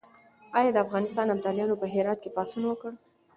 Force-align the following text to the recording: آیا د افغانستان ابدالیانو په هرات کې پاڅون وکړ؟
آیا 0.57 0.69
د 0.73 0.77
افغانستان 0.85 1.27
ابدالیانو 1.31 1.79
په 1.81 1.87
هرات 1.93 2.19
کې 2.21 2.29
پاڅون 2.35 2.63
وکړ؟ 2.67 2.91